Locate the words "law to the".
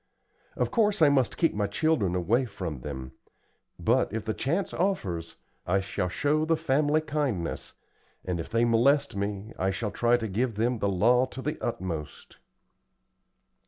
10.89-11.63